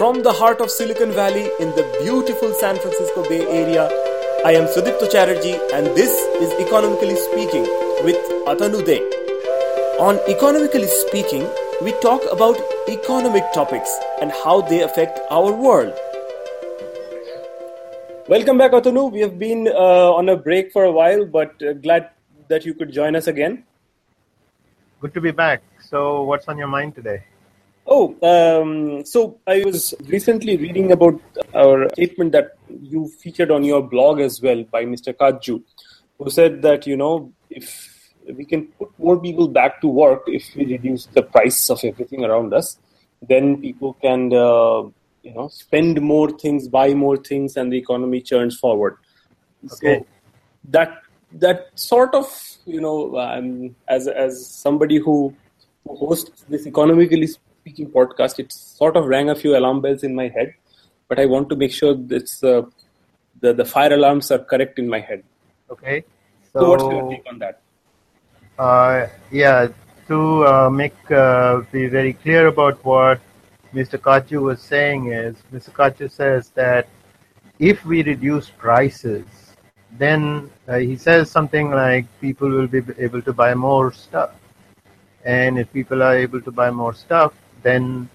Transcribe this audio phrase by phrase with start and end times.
[0.00, 3.82] From the heart of Silicon Valley in the beautiful San Francisco Bay Area,
[4.46, 6.10] I am Sudipto Chatterjee and this
[6.44, 7.64] is Economically Speaking
[8.02, 8.16] with
[8.48, 8.96] Atanu De.
[10.00, 11.46] On Economically Speaking,
[11.82, 12.56] we talk about
[12.88, 15.92] economic topics and how they affect our world.
[18.26, 19.12] Welcome back, Atanu.
[19.12, 22.08] We have been uh, on a break for a while, but uh, glad
[22.48, 23.64] that you could join us again.
[25.02, 25.62] Good to be back.
[25.78, 27.24] So, what's on your mind today?
[27.86, 31.20] Oh, um, so I was recently reading about
[31.54, 35.12] our statement that you featured on your blog as well by Mr.
[35.12, 35.62] Katju,
[36.18, 40.54] who said that, you know, if we can put more people back to work if
[40.54, 42.78] we reduce the price of everything around us,
[43.26, 44.82] then people can, uh,
[45.22, 48.96] you know, spend more things, buy more things, and the economy churns forward.
[49.64, 49.98] Okay.
[49.98, 50.06] So
[50.70, 52.26] that that sort of,
[52.66, 55.34] you know, um, as as somebody who
[55.86, 57.28] hosts this economically
[57.60, 60.54] speaking podcast, it sort of rang a few alarm bells in my head,
[61.08, 62.62] but I want to make sure that uh,
[63.40, 65.24] the the fire alarms are correct in my head.
[65.70, 66.04] Okay.
[66.52, 67.60] So, so what's your take on that?
[68.58, 69.68] Uh, yeah,
[70.08, 73.20] to uh, make uh, be very clear about what
[73.74, 73.98] Mr.
[74.06, 75.70] Katju was saying is, Mr.
[75.70, 76.88] Katju says that
[77.58, 79.26] if we reduce prices,
[79.92, 84.30] then uh, he says something like people will be able to buy more stuff.
[85.24, 88.08] And if people are able to buy more stuff, then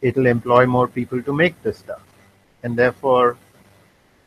[0.00, 2.02] it'll employ more people to make the stuff.
[2.62, 3.36] And therefore,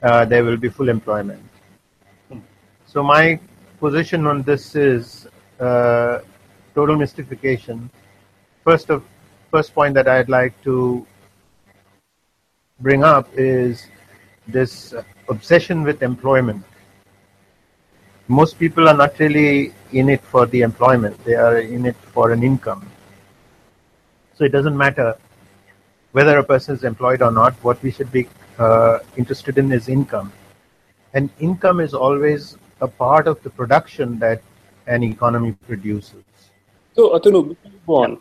[0.01, 1.43] uh, there will be full employment.
[2.85, 3.39] So my
[3.79, 5.27] position on this is
[5.59, 6.19] uh,
[6.73, 7.89] total mystification.
[8.63, 9.03] First of
[9.51, 11.05] first point that I'd like to
[12.79, 13.87] bring up is
[14.47, 14.93] this
[15.27, 16.63] obsession with employment.
[18.27, 22.31] Most people are not really in it for the employment; they are in it for
[22.31, 22.89] an income.
[24.39, 25.17] So it doesn't matter
[26.13, 27.55] whether a person is employed or not.
[27.61, 30.31] What we should be uh, interested in is income.
[31.13, 34.41] And income is always a part of the production that
[34.87, 36.23] an economy produces.
[36.95, 38.17] So, Atanu, go on.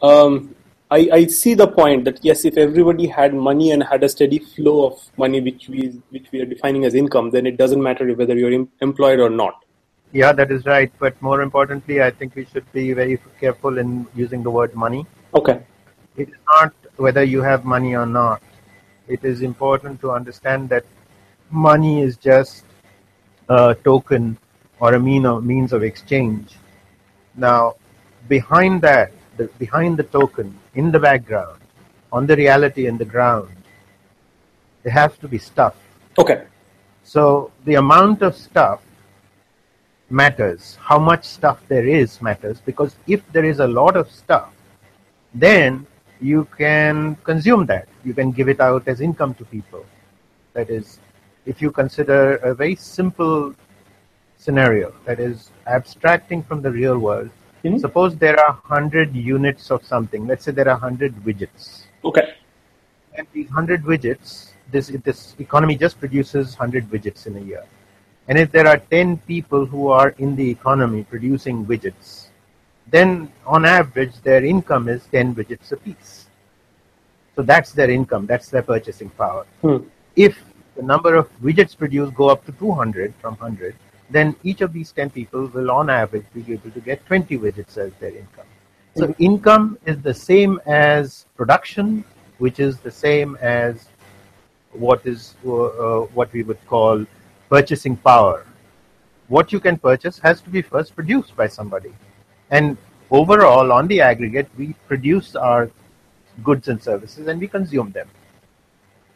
[0.00, 0.54] Um,
[0.92, 4.38] I, I see the point that yes, if everybody had money and had a steady
[4.38, 8.14] flow of money, which we which we are defining as income, then it doesn't matter
[8.14, 9.64] whether you're employed or not.
[10.12, 10.92] Yeah, that is right.
[11.00, 15.04] But more importantly, I think we should be very careful in using the word money
[15.36, 15.60] Okay.
[16.16, 18.42] It is not whether you have money or not.
[19.06, 20.86] It is important to understand that
[21.50, 22.64] money is just
[23.50, 24.38] a token
[24.80, 26.54] or a mean of, means of exchange.
[27.36, 27.74] Now,
[28.28, 31.60] behind that, the, behind the token, in the background,
[32.10, 33.54] on the reality in the ground,
[34.84, 35.76] there has to be stuff.
[36.18, 36.44] Okay.
[37.04, 38.80] So the amount of stuff
[40.08, 40.78] matters.
[40.80, 44.55] How much stuff there is matters because if there is a lot of stuff,
[45.34, 45.86] then
[46.20, 47.88] you can consume that.
[48.04, 49.84] You can give it out as income to people.
[50.54, 50.98] That is,
[51.44, 53.54] if you consider a very simple
[54.38, 57.30] scenario, that is abstracting from the real world,
[57.64, 57.78] mm-hmm.
[57.78, 60.26] suppose there are 100 units of something.
[60.26, 61.82] Let's say there are 100 widgets.
[62.04, 62.34] Okay.
[63.14, 67.64] And these 100 widgets, this, this economy just produces 100 widgets in a year.
[68.28, 72.28] And if there are 10 people who are in the economy producing widgets,
[72.88, 76.26] then on average their income is 10 widgets apiece.
[77.34, 79.44] So that's their income, that's their purchasing power.
[79.60, 79.78] Hmm.
[80.14, 80.42] If
[80.76, 83.74] the number of widgets produced go up to 200 from 100,
[84.08, 87.76] then each of these 10 people will on average be able to get 20 widgets
[87.76, 88.46] as their income.
[88.96, 89.22] So hmm.
[89.22, 92.04] income is the same as production,
[92.38, 93.88] which is the same as
[94.72, 97.04] what is uh, what we would call
[97.48, 98.46] purchasing power.
[99.28, 101.92] What you can purchase has to be first produced by somebody.
[102.50, 102.76] And
[103.10, 105.70] overall, on the aggregate, we produce our
[106.42, 108.08] goods and services and we consume them.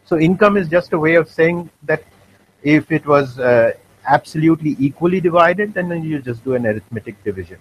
[0.04, 2.02] So income is just a way of saying that
[2.62, 3.72] if it was uh,
[4.06, 7.58] absolutely equally divided, then you just do an arithmetic division.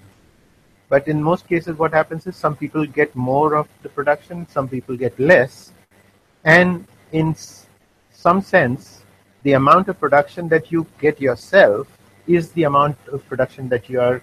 [0.90, 4.68] But in most cases, what happens is some people get more of the production, some
[4.68, 5.72] people get less.
[6.44, 7.36] And in
[8.12, 9.04] some sense,
[9.44, 11.88] the amount of production that you get yourself
[12.28, 14.22] is the amount of production that you are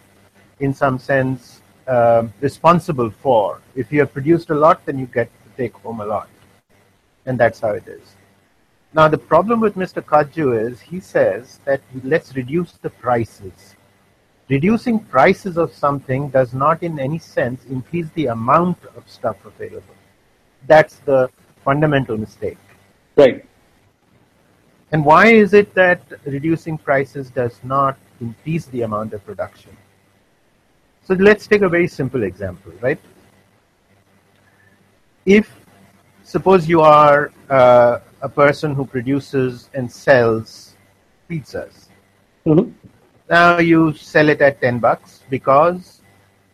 [0.61, 3.61] in some sense, uh, responsible for.
[3.75, 6.29] If you have produced a lot, then you get to take home a lot.
[7.27, 8.17] And that's how it is.
[8.95, 10.03] Now, the problem with Mr.
[10.03, 13.77] Katju is he says that let's reduce the prices.
[14.49, 19.95] Reducing prices of something does not, in any sense, increase the amount of stuff available.
[20.67, 21.29] That's the
[21.65, 22.59] fundamental mistake.
[23.17, 23.45] Right.
[24.93, 29.77] And why is it that reducing prices does not increase the amount of production?
[31.07, 32.99] So let's take a very simple example, right?
[35.25, 35.49] If
[36.25, 40.75] suppose you are uh, a person who produces and sells
[41.31, 41.87] pizzas.
[42.45, 42.73] Mhm.
[43.31, 46.01] Now you sell it at 10 bucks because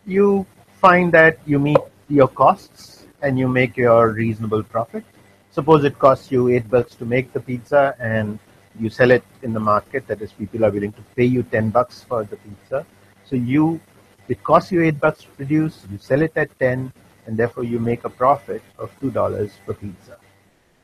[0.05, 0.45] you
[0.81, 1.79] find that you meet
[2.09, 5.05] your costs and you make your reasonable profit.
[5.51, 8.39] Suppose it costs you 8 bucks to make the pizza and
[8.79, 11.71] you sell it in the market, that is, people are willing to pay you 10
[11.71, 12.85] bucks for the pizza.
[13.25, 13.81] So you,
[14.29, 16.93] it costs you 8 bucks to produce, you sell it at 10,
[17.27, 20.17] and therefore you make a profit of $2 per pizza.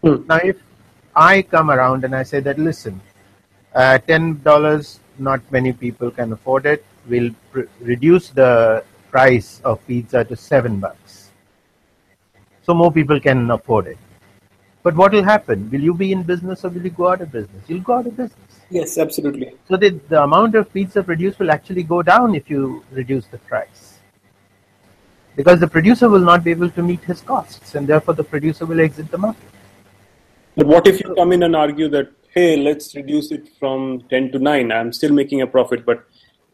[0.03, 0.27] Hmm.
[0.29, 0.57] Now, if
[1.15, 3.01] I come around and I say that, listen,
[3.75, 6.85] uh, ten dollars, not many people can afford it.
[7.09, 11.31] We'll pr- reduce the price of pizza to seven bucks,
[12.63, 13.99] so more people can afford it.
[14.83, 15.71] But what will happen?
[15.71, 17.65] Will you be in business or will you go out of business?
[17.69, 18.48] You'll go out of business.
[18.71, 19.55] Yes, absolutely.
[19.67, 23.39] So the, the amount of pizza produced will actually go down if you reduce the
[23.39, 23.99] price.
[25.37, 28.67] Because the producer will not be able to meet his costs, and therefore the producer
[28.67, 29.49] will exit the market.
[30.57, 34.33] But what if you come in and argue that, hey, let's reduce it from 10
[34.33, 34.73] to 9?
[34.73, 36.05] I'm still making a profit, but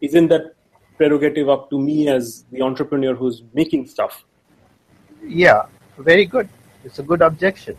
[0.01, 0.55] isn't that
[0.99, 4.25] prerogative up to me as the entrepreneur who's making stuff?
[5.27, 5.65] Yeah,
[5.99, 6.49] very good.
[6.85, 7.77] It's a good objection.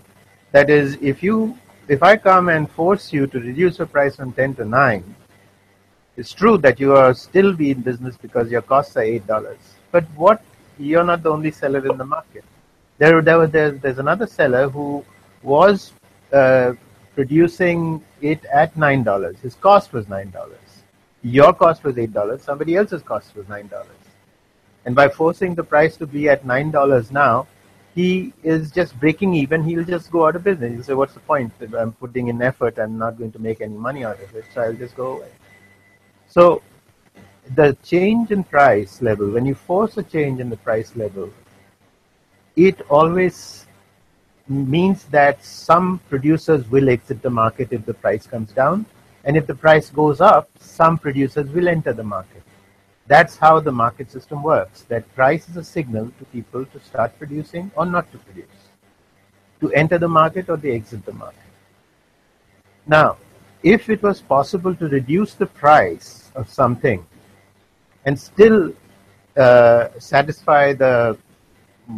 [0.51, 4.33] That is, if you, if I come and force you to reduce your price from
[4.33, 5.15] ten to nine,
[6.17, 9.59] it's true that you are still be in business because your costs are eight dollars.
[9.91, 10.41] But what?
[10.77, 12.43] You're not the only seller in the market.
[12.97, 15.05] There, there, there's, there's another seller who
[15.41, 15.93] was
[16.33, 16.73] uh,
[17.13, 19.37] producing it at nine dollars.
[19.39, 20.83] His cost was nine dollars.
[21.21, 22.41] Your cost was eight dollars.
[22.41, 23.89] Somebody else's cost was nine dollars.
[24.85, 27.47] And by forcing the price to be at nine dollars now,
[27.95, 29.63] he is just breaking even.
[29.63, 30.73] He'll just go out of business.
[30.73, 31.53] He'll say, "What's the point?
[31.77, 32.77] I'm putting in effort.
[32.77, 35.31] I'm not going to make any money out of it, so I'll just go away."
[36.27, 36.61] So,
[37.55, 41.29] the change in price level, when you force a change in the price level,
[42.55, 43.65] it always
[44.47, 48.85] means that some producers will exit the market if the price comes down,
[49.23, 52.43] and if the price goes up, some producers will enter the market.
[53.07, 54.81] That's how the market system works.
[54.83, 58.69] That price is a signal to people to start producing or not to produce,
[59.61, 61.39] to enter the market or they exit the market.
[62.87, 63.17] Now,
[63.61, 67.05] if it was possible to reduce the price of something
[68.05, 68.73] and still
[69.37, 71.17] uh, satisfy the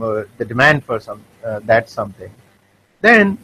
[0.01, 2.31] uh, the demand for some uh, that something,
[3.01, 3.37] then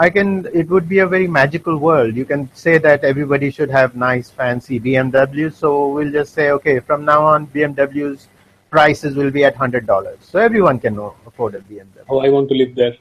[0.00, 0.48] I can.
[0.54, 2.16] It would be a very magical world.
[2.16, 5.52] You can say that everybody should have nice, fancy BMWs.
[5.52, 8.26] So we'll just say, okay, from now on, BMWs
[8.70, 12.04] prices will be at hundred dollars, so everyone can afford a BMW.
[12.08, 12.96] Oh, I want to live there.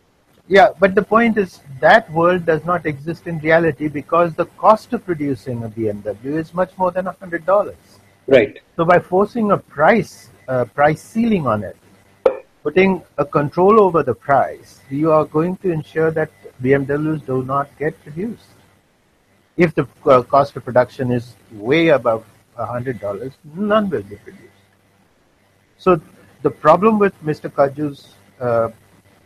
[0.50, 4.92] Yeah, but the point is that world does not exist in reality because the cost
[4.92, 8.00] of producing a BMW is much more than hundred dollars.
[8.28, 8.60] Right.
[8.76, 11.78] So by forcing a price, uh, price ceiling on it,
[12.62, 16.30] putting a control over the price, you are going to ensure that
[16.62, 18.46] BMWs do not get produced.
[19.58, 22.26] If the uh, cost of production is way above
[22.56, 24.50] hundred dollars, none will be produced.
[25.78, 26.02] So
[26.42, 27.50] the problem with Mr.
[27.50, 28.70] Katju's uh,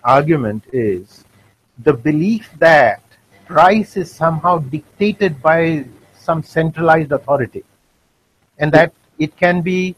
[0.03, 1.23] argument is
[1.79, 3.01] the belief that
[3.45, 7.63] price is somehow dictated by some centralized authority
[8.59, 9.95] and that it can be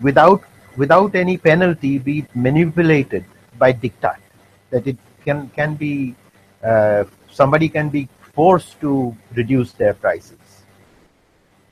[0.00, 0.42] without
[0.76, 3.24] without any penalty be manipulated
[3.58, 4.18] by diktat
[4.70, 6.14] that it can can be
[6.64, 10.64] uh, somebody can be forced to reduce their prices.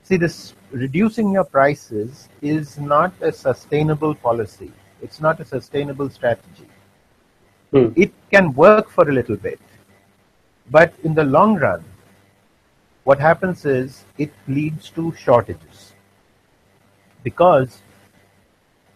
[0.03, 4.71] See this reducing your prices is not a sustainable policy.
[5.01, 6.67] It's not a sustainable strategy.
[7.71, 7.89] Hmm.
[7.97, 9.59] it can work for a little bit
[10.71, 11.83] but in the long run
[13.07, 15.93] what happens is it leads to shortages.
[17.23, 17.81] Because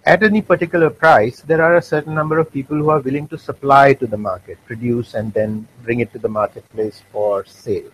[0.05, 3.37] at any particular price, there are a certain number of people who are willing to
[3.37, 7.91] supply to the market, produce, and then bring it to the marketplace for sale.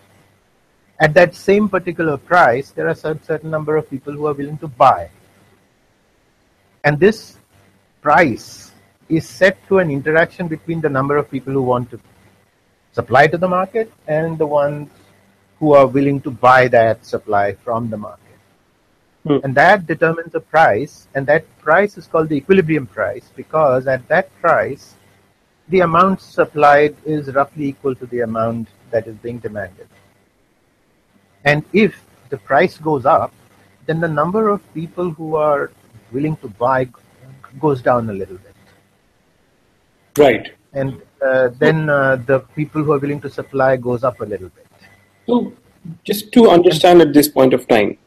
[0.99, 4.57] At that same particular price, there are a certain number of people who are willing
[4.59, 5.09] to buy.
[6.83, 7.37] And this
[8.01, 8.71] price
[9.09, 11.99] is set through an interaction between the number of people who want to
[12.93, 14.89] supply to the market and the ones
[15.59, 18.26] who are willing to buy that supply from the market
[19.43, 24.07] and that determines the price and that price is called the equilibrium price because at
[24.07, 24.95] that price
[25.69, 29.87] the amount supplied is roughly equal to the amount that is being demanded.
[31.43, 33.33] And if the price goes up
[33.85, 35.71] then the number of people who are
[36.11, 36.87] willing to buy
[37.59, 38.53] goes down a little bit.
[40.17, 40.51] Right.
[40.73, 44.49] and uh, then uh, the people who are willing to supply goes up a little
[44.49, 44.67] bit.
[45.27, 45.53] So,
[46.03, 47.97] just to understand at this point of time,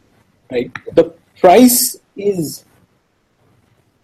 [0.51, 2.65] right, the price is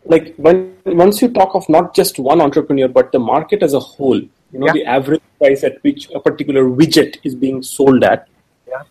[0.05, 3.81] like when once you talk of not just one entrepreneur but the market as a
[3.81, 4.73] whole, you know, yeah.
[4.73, 8.29] the average price at which a particular widget is being sold at.
[8.69, 8.83] Yeah.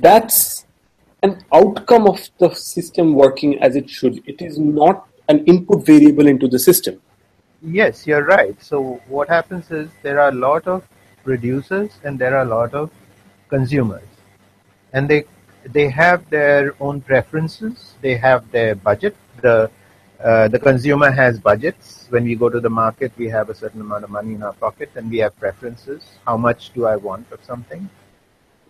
[0.00, 0.66] That's
[1.22, 4.22] an outcome of the system working as it should.
[4.28, 7.00] It is not an input variable into the system.
[7.62, 8.62] Yes, you're right.
[8.62, 10.86] So what happens is there are a lot of
[11.24, 12.90] producers and there are a lot of
[13.48, 14.06] consumers,
[14.92, 15.24] and they
[15.72, 17.94] they have their own preferences.
[18.00, 19.16] They have their budget.
[19.42, 19.70] The
[20.22, 22.06] uh, the consumer has budgets.
[22.08, 24.54] When we go to the market, we have a certain amount of money in our
[24.54, 26.02] pocket, and we have preferences.
[26.26, 27.88] How much do I want of something?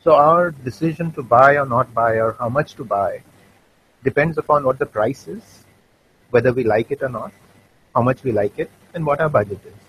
[0.03, 3.23] So our decision to buy or not buy, or how much to buy,
[4.03, 5.65] depends upon what the price is,
[6.31, 7.33] whether we like it or not,
[7.95, 9.81] how much we like it, and what our budget is.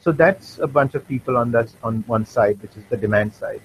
[0.00, 3.34] So that's a bunch of people on that on one side, which is the demand
[3.34, 3.62] side.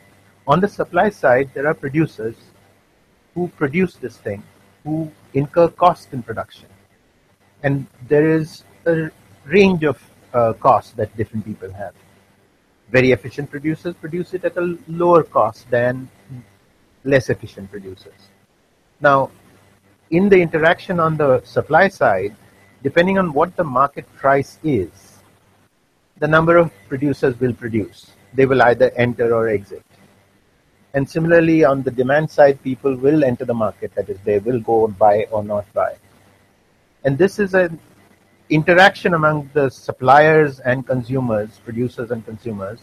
[0.49, 2.35] On the supply side, there are producers
[3.35, 4.41] who produce this thing,
[4.83, 6.67] who incur cost in production,
[7.61, 9.11] and there is a
[9.45, 10.01] range of
[10.33, 11.93] uh, costs that different people have.
[12.89, 16.09] Very efficient producers produce it at a lower cost than
[17.03, 18.29] less efficient producers.
[18.99, 19.29] Now,
[20.09, 22.35] in the interaction on the supply side,
[22.81, 25.19] depending on what the market price is,
[26.17, 28.07] the number of producers will produce.
[28.33, 29.83] They will either enter or exit.
[30.93, 33.93] And similarly, on the demand side, people will enter the market.
[33.95, 35.95] That is, they will go and buy or not buy.
[37.03, 37.79] And this is an
[38.49, 42.79] interaction among the suppliers and consumers, producers and consumers.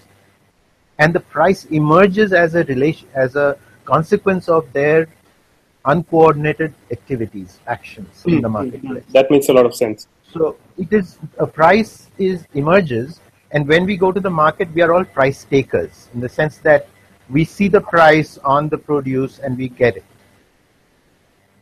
[0.99, 5.09] And the price emerges as a relation, as a consequence of their
[5.85, 8.53] uncoordinated activities, actions in the mm-hmm.
[8.53, 9.05] marketplace.
[9.13, 10.09] That makes a lot of sense.
[10.33, 13.21] So it is a price is emerges,
[13.53, 16.59] and when we go to the market, we are all price takers in the sense
[16.59, 16.89] that
[17.29, 20.05] we see the price on the produce and we get it.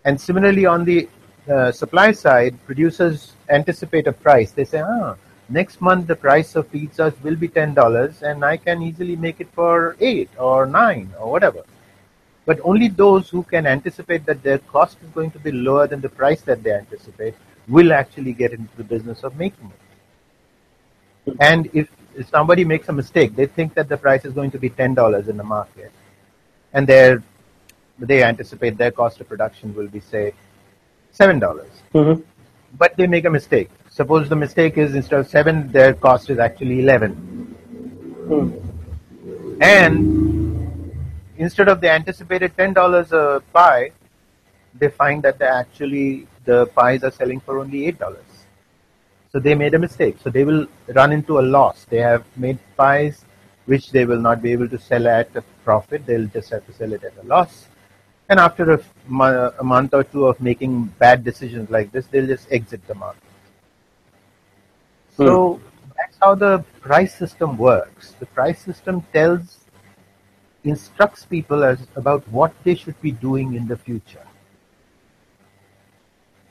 [0.05, 1.09] And similarly, on the
[1.51, 4.51] uh, supply side, producers anticipate a price.
[4.51, 5.17] They say, ah,
[5.49, 9.49] next month the price of pizzas will be $10 and I can easily make it
[9.55, 11.65] for 8 or 9 or whatever.
[12.47, 16.03] But only those who can anticipate that their cost is going to be lower than
[16.03, 17.35] the price that they anticipate
[17.69, 19.73] will actually get into the business of making
[21.27, 21.37] it.
[21.41, 24.59] And if if somebody makes a mistake, they think that the price is going to
[24.59, 25.93] be ten dollars in the market,
[26.73, 27.17] and they
[27.99, 30.35] they anticipate their cost of production will be say
[31.13, 31.71] seven dollars.
[31.95, 32.23] Mm-hmm.
[32.77, 33.71] But they make a mistake.
[33.89, 37.57] Suppose the mistake is instead of seven, their cost is actually 11
[38.29, 39.61] mm.
[39.61, 40.95] and
[41.37, 43.93] instead of the anticipated ten dollars a pie,
[44.75, 48.34] they find that they actually the pies are selling for only eight dollars.
[49.35, 50.19] So they made a mistake.
[50.23, 51.87] So they will run into a loss.
[51.91, 53.25] They have made pies
[53.67, 56.07] which they will not be able to sell at a profit.
[56.07, 57.67] They'll just have to sell it at a loss.
[58.29, 58.81] And after a,
[59.59, 63.23] a month or two of making bad decisions like this, they'll just exit the market.
[65.17, 65.63] So hmm.
[65.97, 68.15] that's how the price system works.
[68.21, 69.65] The price system tells,
[70.63, 74.25] instructs people as about what they should be doing in the future.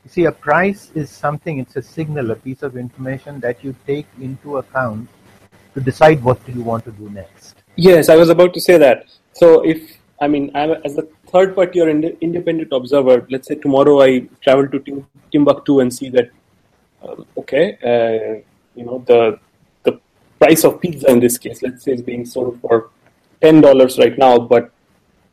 [0.04, 3.76] You see, a price is something, it's a signal, a piece of information that you
[3.88, 5.08] take into account
[5.74, 7.56] to decide what you want to do next.
[7.76, 9.06] Yes, I was about to say that.
[9.34, 13.56] So, if I mean, I'm, as a third party or ind- independent observer, let's say
[13.56, 16.30] tomorrow I travel to Tim- Timbuktu and see that,
[17.02, 18.42] um, okay, uh,
[18.76, 19.40] you know, the
[19.84, 20.00] the
[20.40, 22.90] price of pizza in this case, let's say, is being sold for
[23.42, 24.72] ten dollars right now, but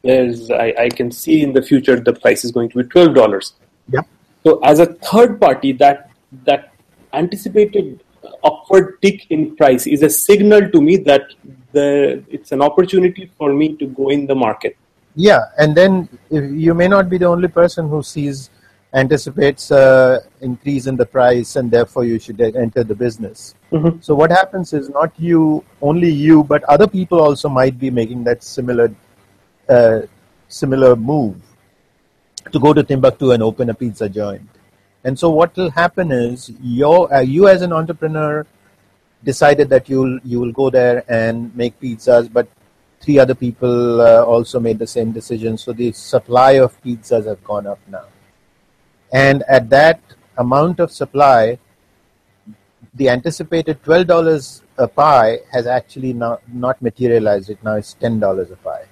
[0.03, 3.15] there's I, I can see in the future the price is going to be twelve
[3.15, 3.55] dollars.
[3.89, 4.00] Yeah.
[4.44, 6.11] So as a third party, that
[6.44, 6.73] that
[7.12, 8.00] anticipated
[8.44, 11.23] upward tick in price is a signal to me that
[11.73, 14.76] the it's an opportunity for me to go in the market.
[15.16, 18.50] Yeah, and then you may not be the only person who sees
[18.92, 23.54] anticipates uh, increase in the price, and therefore you should enter the business.
[23.73, 24.00] Mm-hmm.
[24.00, 28.25] So what happens is not you, only you, but other people also might be making
[28.25, 28.92] that similar
[29.68, 30.00] uh,
[30.49, 31.37] similar move
[32.52, 34.49] to go to Timbuktu and open a pizza joint.
[35.04, 38.47] And so what will happen is your, uh, you as an entrepreneur
[39.23, 42.49] decided that you'll you will go there and make pizzas, but
[43.00, 45.59] three other people uh, also made the same decision.
[45.59, 48.06] So the supply of pizzas have gone up now,
[49.12, 50.00] and at that
[50.38, 51.59] amount of supply,
[52.94, 57.50] the anticipated twelve dollars a pie has actually not not materialized.
[57.50, 58.87] It now is ten dollars a pie.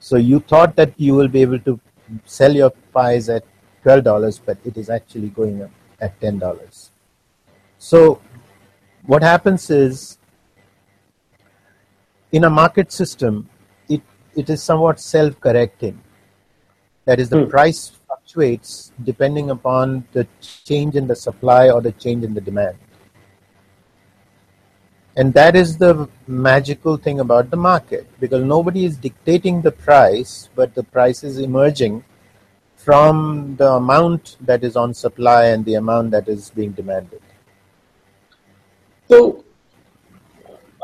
[0.00, 1.80] So you thought that you will be able to
[2.24, 3.44] sell your pies at
[3.84, 5.70] $12, but it is actually going up
[6.00, 6.90] at $10.
[7.78, 8.20] So
[9.06, 10.18] what happens is
[12.32, 13.48] in a market system,
[13.88, 14.02] it,
[14.34, 16.00] it is somewhat self-correcting.
[17.04, 17.50] That is, the hmm.
[17.50, 22.78] price fluctuates depending upon the change in the supply or the change in the demand.
[25.16, 30.48] And that is the magical thing about the market because nobody is dictating the price,
[30.56, 32.04] but the price is emerging
[32.76, 37.22] from the amount that is on supply and the amount that is being demanded.
[39.08, 39.44] So,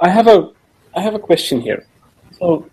[0.01, 0.53] I have a
[0.95, 1.85] I have a question here.
[2.39, 2.71] So,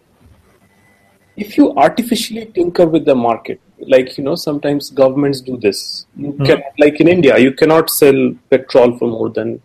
[1.36, 6.06] if you artificially tinker with the market, like you know, sometimes governments do this.
[6.16, 6.46] You Mhm.
[6.46, 9.62] can, like in India, you cannot sell petrol for more than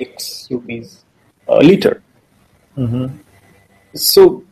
[0.00, 1.05] X rupees
[1.48, 2.02] a liter.
[2.76, 3.16] Mm-hmm.
[3.94, 4.44] So,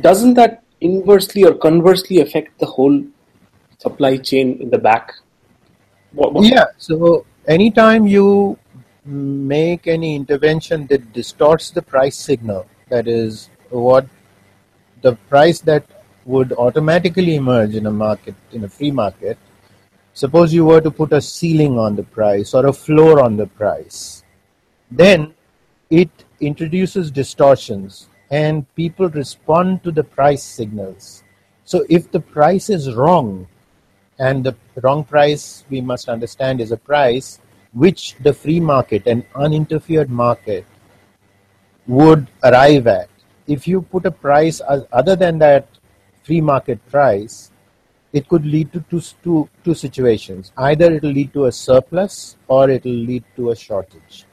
[0.00, 3.02] doesn't that inversely or conversely affect the whole
[3.78, 5.12] supply chain in the back?
[6.12, 6.66] What, what- Yeah.
[6.78, 8.58] So anytime you
[9.04, 14.06] make any intervention that distorts the price signal, that is what
[15.02, 15.84] the price that
[16.24, 19.38] would automatically emerge in a market, in a free market.
[20.12, 23.46] Suppose you were to put a ceiling on the price or a floor on the
[23.46, 24.22] price,
[24.90, 25.34] then
[25.90, 31.24] it introduces distortions and people respond to the price signals.
[31.64, 33.48] So if the price is wrong,
[34.20, 37.40] and the wrong price we must understand is a price
[37.72, 40.66] which the free market an uninterfered market
[41.86, 43.08] would arrive at.
[43.46, 44.60] If you put a price
[44.92, 45.66] other than that
[46.22, 47.50] free market price
[48.12, 50.52] it could lead to two, two, two situations.
[50.56, 54.26] Either it will lead to a surplus or it will lead to a shortage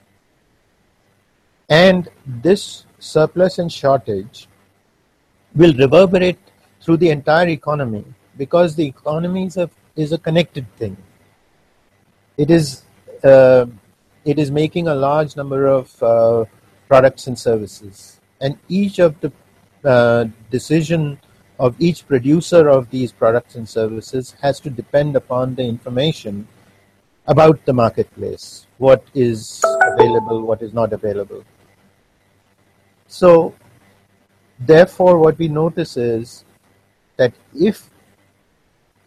[1.70, 4.48] and this surplus and shortage
[5.56, 6.40] will reverberate
[6.82, 8.06] through the entire economy
[8.38, 10.96] because the economy is a, is a connected thing.
[12.38, 12.84] It is
[13.24, 13.66] uh,
[14.24, 16.46] it is making a large number of uh,
[16.88, 19.32] products and services, and each of the
[19.84, 21.20] uh, decision
[21.60, 26.48] of each producer of these products and services has to depend upon the information
[27.26, 31.44] about the marketplace, what is available, what is not available.
[33.08, 33.54] So,
[34.60, 36.46] therefore, what we notice is
[37.18, 37.90] that if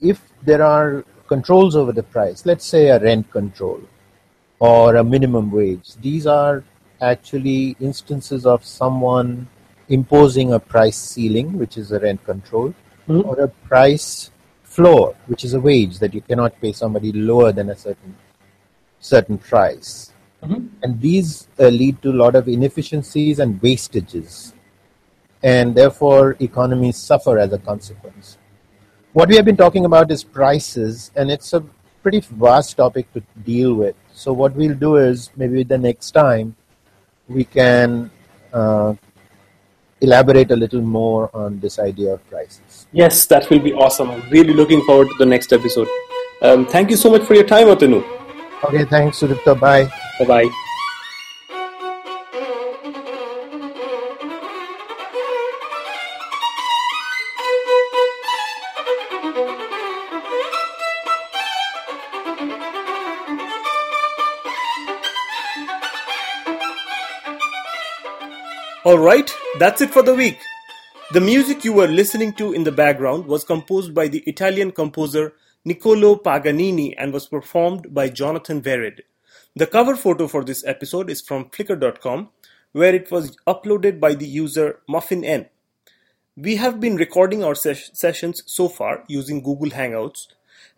[0.01, 3.81] if there are controls over the price, let's say a rent control
[4.59, 6.65] or a minimum wage, these are
[7.01, 9.49] actually instances of someone
[9.89, 12.75] imposing a price ceiling, which is a rent control,
[13.09, 13.27] Mhm.
[13.27, 14.31] or a price
[14.63, 18.17] floor, which is a wage that you cannot pay somebody lower than a certain
[19.01, 20.13] certain price.
[20.43, 20.69] Mhm.
[20.83, 24.53] And these uh, lead to a lot of inefficiencies and wastages,
[25.43, 28.39] and therefore economies suffer as a consequence.
[29.13, 31.63] What we have been talking about is prices, and it's a
[32.03, 33.97] pretty vast topic to deal with.
[34.13, 36.57] So, what we'll do is maybe the next time
[37.29, 38.11] we can
[38.53, 38.95] uh,
[40.01, 42.87] elaborate a little more on this idea of prices.
[42.93, 44.11] Yes, that will be awesome.
[44.11, 45.89] I'm really looking forward to the next episode.
[46.43, 48.03] Um, thank you so much for your time, Atanu.
[48.65, 49.59] Okay, thanks, Sudipta.
[49.59, 50.10] Bye.
[50.21, 50.51] Bye bye.
[68.85, 70.39] Alright, that's it for the week.
[71.13, 75.33] The music you were listening to in the background was composed by the Italian composer
[75.65, 79.01] Niccolo Paganini and was performed by Jonathan Vered.
[79.57, 82.29] The cover photo for this episode is from Flickr.com,
[82.73, 85.49] where it was uploaded by the user MuffinN.
[86.37, 90.29] We have been recording our ses- sessions so far using Google Hangouts,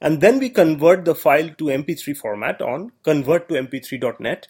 [0.01, 4.49] and then we convert the file to MP3 format on convert2mp3.net.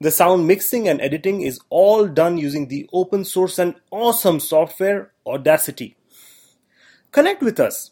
[0.00, 5.10] The sound mixing and editing is all done using the open source and awesome software
[5.26, 5.96] Audacity.
[7.10, 7.90] Connect with us.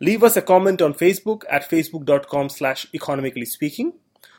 [0.00, 3.94] Leave us a comment on Facebook at facebook.com slash economically speaking,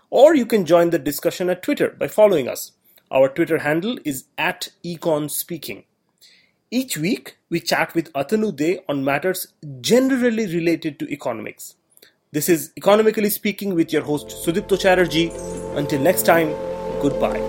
[0.10, 2.72] or you can join the discussion at Twitter by following us.
[3.12, 5.84] Our Twitter handle is at econspeaking.
[6.72, 9.48] Each week, we chat with Atanu De on matters
[9.82, 11.76] generally related to economics.
[12.32, 15.32] This is Economically Speaking with your host Sudipto Chatterjee.
[15.76, 16.50] Until next time,
[17.02, 17.49] goodbye.